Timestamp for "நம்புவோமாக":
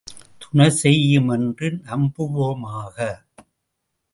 1.83-2.97